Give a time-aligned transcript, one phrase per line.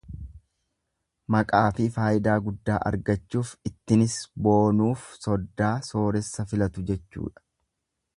[1.33, 4.15] Maqaafi faayidaa guddaa argachuuf ittinis
[4.47, 7.47] boonuuf soddaa sooressa filatu jechuudha.